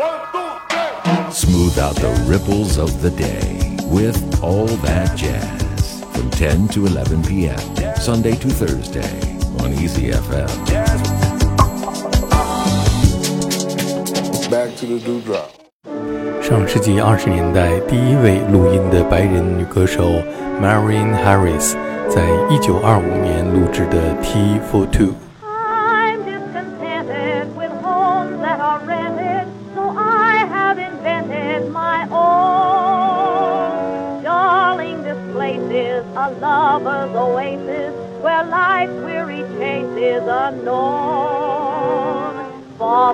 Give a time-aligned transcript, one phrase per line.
[0.00, 1.30] One, two, three.
[1.30, 7.22] Smooth out the ripples of the day with all that jazz from 10 to 11
[7.22, 7.60] p.m.
[7.96, 9.20] Sunday to Thursday
[9.62, 10.48] on Easy FM.
[14.50, 15.50] Back to the do drop.
[16.42, 20.14] 上世纪二十年代，第一位录音的白人女歌手
[20.62, 21.74] Marion Harris
[22.08, 25.08] 在1925年录制的《Tea for Two》。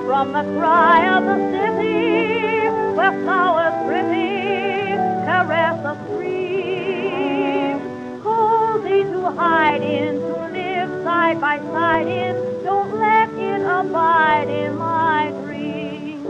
[0.05, 4.93] From the cry of the city, where flowers pretty
[5.25, 7.79] caress the stream.
[8.21, 12.35] Cozy to hide in, to live side by side in.
[12.63, 16.27] Don't let it abide in my dreams.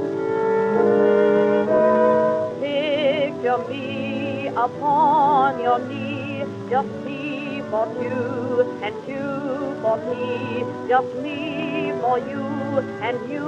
[2.61, 11.91] Picture me upon your knee, just me for two, and two for me, just me
[12.01, 13.45] for you, and you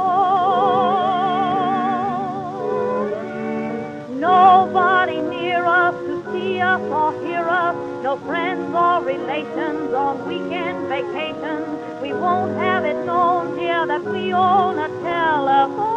[4.19, 10.87] Nobody near us to see us or hear us, no friends or relations on weekend
[10.87, 11.67] vacations.
[12.01, 15.93] We won't have it known, dear, that we own a telephone.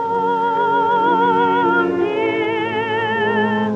[1.99, 3.71] Dear,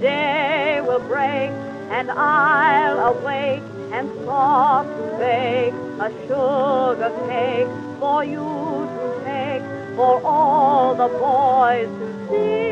[0.00, 1.50] day will break
[1.90, 7.68] and I'll awake and softly bake a sugar cake
[8.00, 9.62] for you to take,
[9.96, 12.70] for all the boys to see.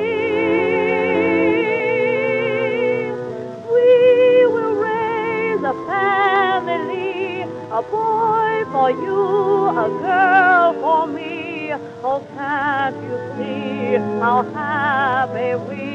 [3.75, 9.21] We will raise a family, a boy for you,
[9.87, 11.75] a girl for me.
[12.03, 15.88] Oh, can't you see how happy we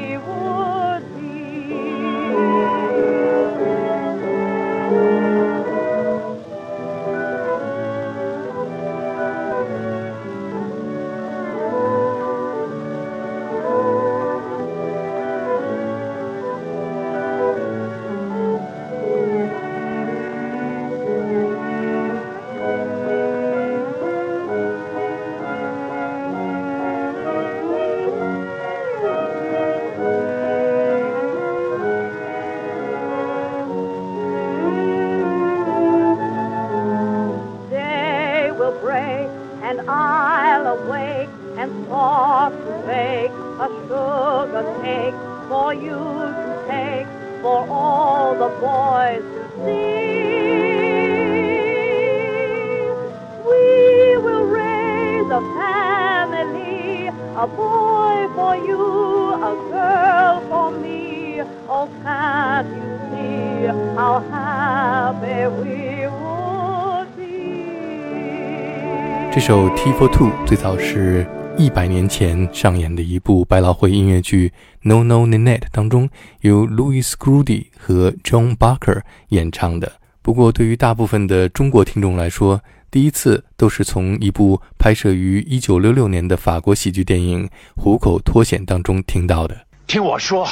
[69.34, 71.26] 这首《T for Two》最早是
[71.58, 74.48] 一百年前上演的一部百老汇音乐剧
[74.82, 76.08] 《No No Nanette》当中，
[76.42, 79.90] 由 Louis Grudy 和 John Barker 演唱的。
[80.22, 82.62] 不过，对于大部分的中国听众来说，
[82.92, 89.66] 第一次都是从一部拍摄于1966年的法国喜剧电影《虎口脱险》当中听到的。
[89.88, 90.46] 听我说，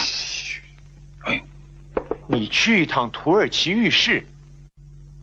[1.21, 1.41] 哎，
[2.27, 4.27] 你去一趟土耳其浴室，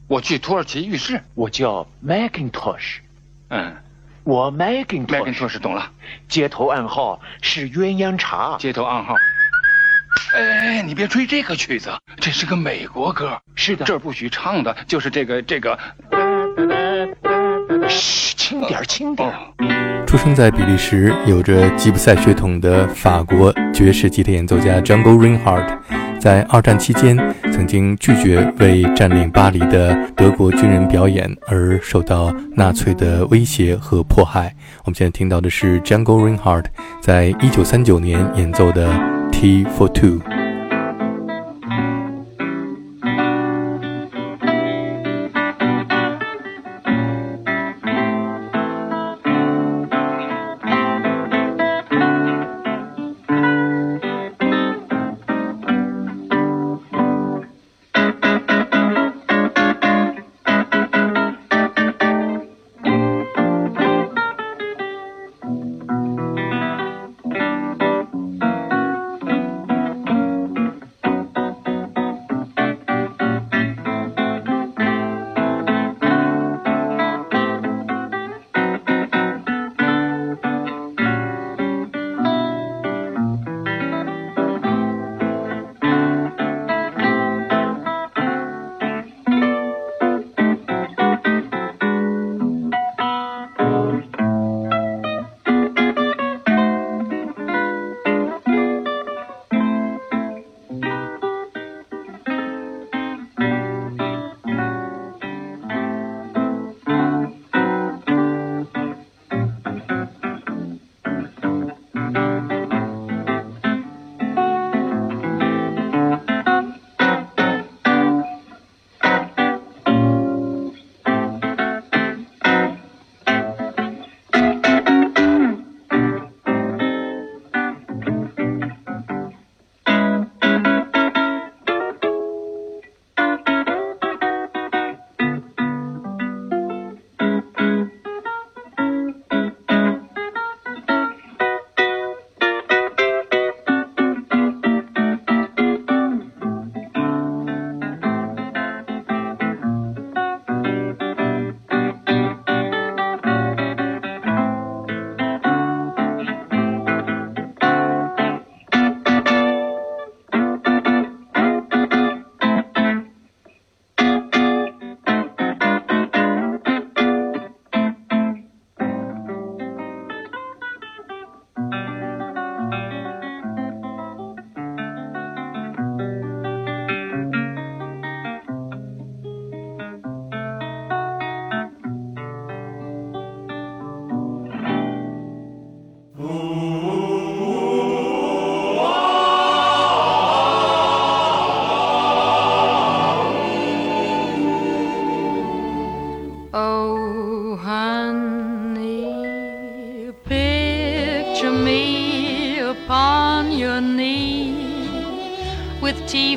[0.08, 1.22] 我去土耳其浴室。
[1.36, 3.00] 我叫 Macintosh，
[3.50, 3.76] 嗯
[4.24, 5.90] 我 Macintosh，，Macintosh 懂了。
[6.28, 8.56] 街头暗号是鸳鸯茶。
[8.60, 9.16] 街头暗号。
[10.36, 13.40] 哎，你别吹这个曲子，这是个美国歌。
[13.56, 15.78] 是的这儿不许唱的就是这个这个。
[17.88, 19.28] 嘘，轻点，轻点。
[19.28, 19.34] 哦，
[20.06, 25.80] 出生在比利时、有着吉普赛血统的法国爵士吉他演奏家 Django Reinhardt，
[26.20, 27.18] 在二战期间
[27.52, 34.54] 曾经拒绝为占领巴黎的德国军人表演，而受到纳粹的威胁和迫害。
[34.84, 36.66] 我们现在听到的是 Jungle Reinhardt
[37.02, 38.92] 在一九三九年演奏的
[39.32, 40.20] 《T for Two》。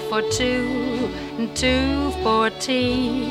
[0.09, 3.29] For two and two for tea.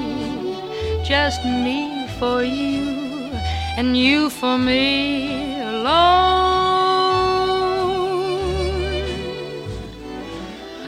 [1.04, 3.32] Just me for you
[3.78, 6.52] and you for me alone.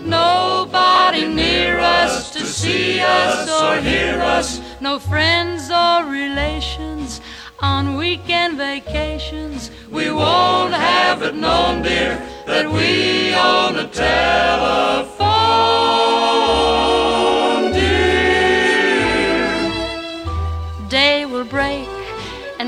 [0.05, 7.21] Nobody near us to see us or hear us, no friends or relations
[7.59, 9.71] on weekend vacations.
[9.89, 15.32] We won't have it known, dear, that we own a telephone,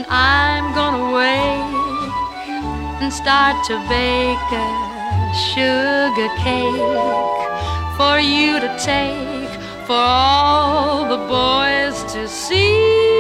[0.07, 2.11] I'm gonna wake
[3.01, 7.35] and start to bake a sugar cake
[7.97, 9.49] for you to take
[9.87, 13.15] for all the boys to see.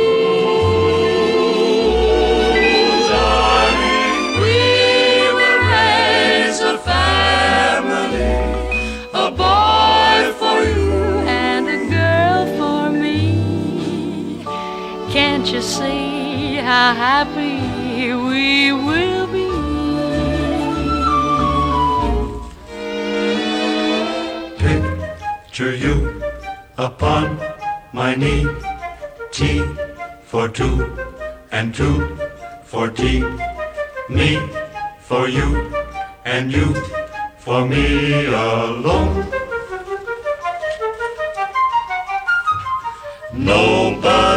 [4.41, 4.61] We
[5.37, 8.35] will raise a family,
[9.13, 14.43] a boy for you and a girl for me.
[15.11, 16.04] Can't you see
[16.85, 19.47] how happy we will be?
[24.59, 26.21] Picture you
[26.77, 27.39] upon
[27.91, 28.45] my knee.
[29.31, 29.63] Tea
[30.25, 30.95] for two
[31.51, 32.19] and two
[32.63, 33.23] for tea.
[34.07, 34.29] Me
[34.99, 35.49] for you
[36.23, 36.67] and you
[37.39, 39.34] for me alone.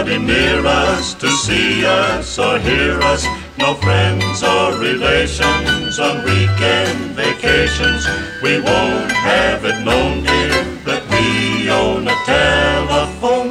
[0.09, 3.27] Nobody near us to see us or hear us.
[3.59, 8.07] No friends or relations on weekend vacations.
[8.43, 13.51] We won't have it known, dear, that we own a telephone.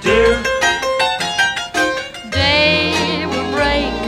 [0.00, 0.40] Dear,
[2.30, 3.98] day will break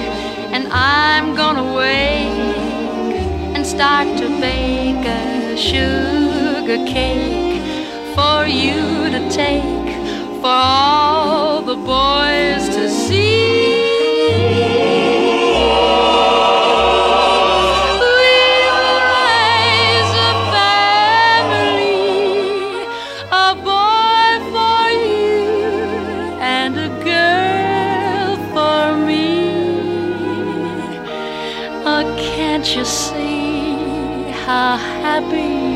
[0.54, 3.16] and I'm gonna wake
[3.56, 7.31] and start to bake a sugar cake
[10.42, 13.62] for all the boys to see.
[18.02, 21.94] We'll raise a family,
[23.30, 25.62] a boy for you
[26.58, 29.30] and a girl for me.
[31.86, 33.76] Uh, can't you see
[34.44, 35.71] how happy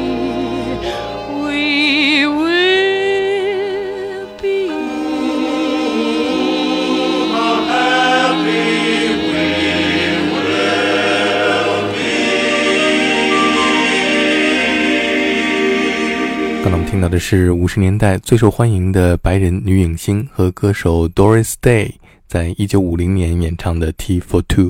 [16.97, 21.93] 听到的是五十年代最受欢迎的白人女影星和歌手 Doris Day
[22.27, 24.65] 在一九五零年演唱的《T for Two》。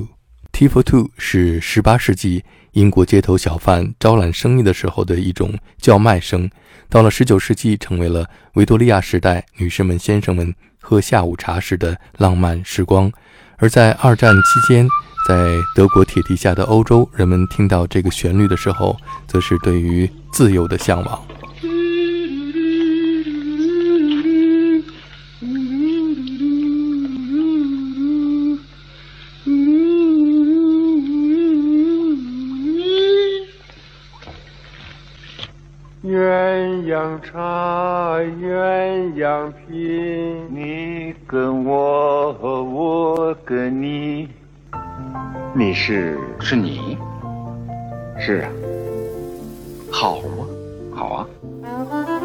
[0.51, 2.43] T for Two 是十八世纪
[2.73, 6.51] 英国街头小贩招揽生意的时候的一种叫卖声，
[6.89, 13.09] 到了十九世纪成为了维多利亚时代女士们、先生们喝下午茶时的浪漫时光。
[13.59, 14.85] 而在二战期间，
[15.29, 18.97] 在德国铁蹄下的欧洲，人们听到这个旋律的时候，
[19.29, 21.26] 则是对于自由的向往。
[36.97, 44.31] 鸯茶，鸳鸯品，你跟我，我跟你，
[45.55, 46.97] 你是是你，
[48.19, 48.49] 是啊，
[49.93, 50.47] 好吗，
[50.95, 52.16] 好啊。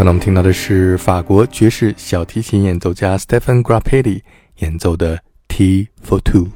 [0.00, 4.22] 刚才我们听到的是法国爵士小提琴演奏家 Stephen Grappelli
[4.60, 6.48] 演奏的 T for Two。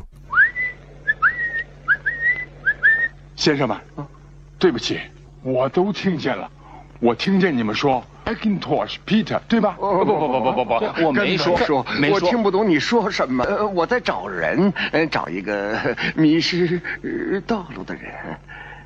[3.37, 3.77] 先生们，
[4.59, 4.99] 对不起，
[5.43, 6.51] 我都听见了，
[7.01, 9.77] 我听见你们说 Macintosh Peter，对吧？
[9.79, 13.45] 不不不不不不，我没说说，我听不懂你说什么。
[13.45, 14.73] 呃，我在找人，
[15.11, 16.81] 找一个迷失
[17.47, 18.11] 道路的人。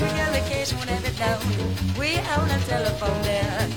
[0.00, 1.40] we got vacation whenever down.
[1.98, 3.68] We own a telephone there.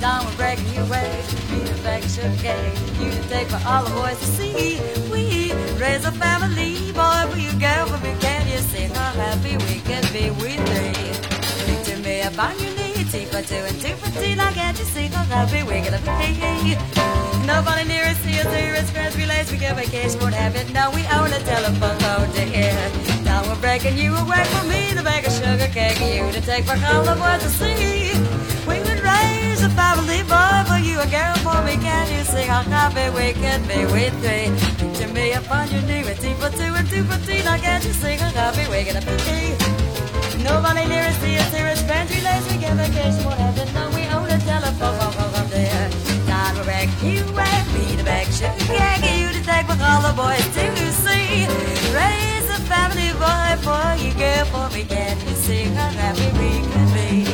[0.00, 1.20] Down we're breaking you away.
[1.50, 2.72] Be the bag of cake.
[2.98, 4.80] You to take for all the boys to see.
[5.12, 8.16] We raise a family, boy, for you go for me.
[8.20, 10.30] Can you see how happy we can be?
[10.40, 11.12] We three.
[11.60, 13.10] Speak to me about your need.
[13.10, 14.34] Tea for two and two for two.
[14.36, 16.76] Now can't you see how happy we're gonna be?
[17.44, 19.52] Nobody near us, see us, hear us, friends, relays.
[19.52, 20.72] We get vacation, won't have it.
[20.72, 23.13] Now we own a telephone phone to hear.
[23.34, 26.70] Now we're breaking you away from me, the bag of sugar cake you to take
[26.70, 28.14] back all the boys to see.
[28.62, 31.74] We would raise a family boy for you, a girl for me.
[31.82, 34.54] Can you sing how happy we can be with three?
[34.78, 37.42] Picture me upon your knee with two for two and two for three.
[37.42, 39.58] Now can't you sing how happy we're gonna be?
[40.46, 42.46] Nobody near us, see us, here is pantry lace.
[42.46, 43.66] We get vacation, won't have to
[43.98, 45.90] we own a telephone from there.
[46.30, 50.06] Now we're breaking you away, me the of sugar cake you to take back all
[50.06, 51.50] the boys to see.
[51.90, 52.33] Raise
[52.64, 54.68] family boy boy, you get for
[57.14, 57.33] you,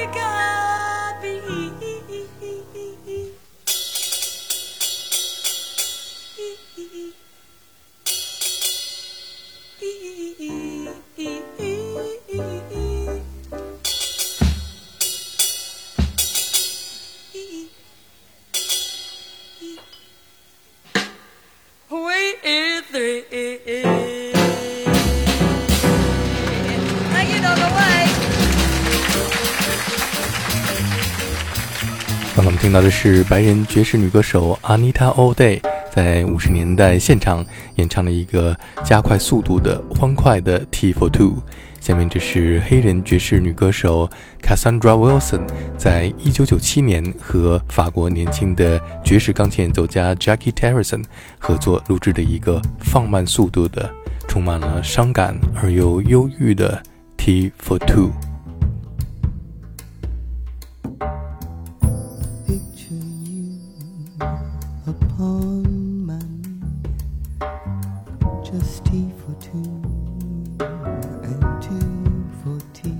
[32.61, 35.59] 听到的是白人爵士女歌手 Anita O'Day
[35.91, 37.43] 在五十年代现场
[37.77, 41.41] 演唱的一个加快速度的欢快的 T for Two。
[41.79, 44.07] 下面这是黑人爵士女歌手
[44.43, 45.41] Cassandra Wilson
[45.75, 51.03] 在一九九七年和法国年轻的爵士钢琴演奏家 Jackie Terrison
[51.39, 53.91] 合作录制的一个放慢速度的、
[54.27, 56.83] 充满了伤感而又忧郁的
[57.17, 58.30] T for Two。
[64.91, 66.59] upon my knee.
[68.43, 69.73] Just tea for two
[71.23, 72.97] and two for tea.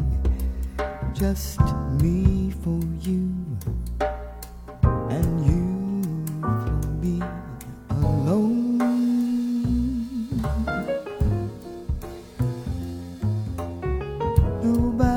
[1.13, 1.60] Just
[2.01, 3.30] me for you
[5.17, 5.65] and you
[6.63, 7.15] for me
[7.89, 8.77] alone.
[14.63, 15.11] Nobody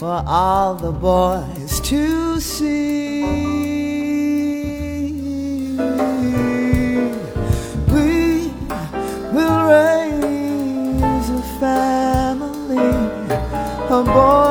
[0.00, 3.20] for all the boys to see.
[7.92, 8.50] We
[9.34, 12.78] will raise a family,
[13.90, 14.49] a boy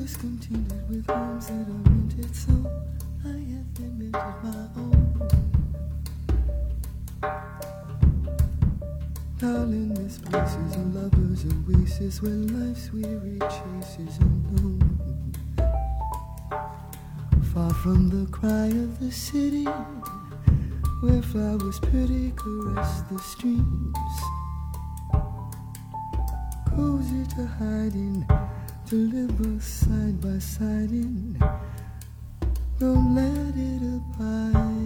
[0.00, 2.52] I'm discontented with homes that are rented, so
[3.22, 5.28] I have invented my own.
[9.38, 15.34] Darling, this place is a lover's oasis where life's weary chase is unknown.
[17.52, 19.64] Far from the cry of the city,
[21.02, 23.94] where flowers pretty caress the streams.
[26.74, 28.24] Cozy to hide in,
[28.90, 31.38] to live side by side in.
[32.80, 34.79] Don't let it abide.